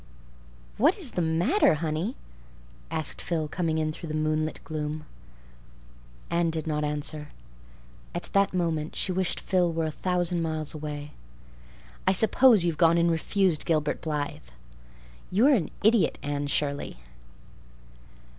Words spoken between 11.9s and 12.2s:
"I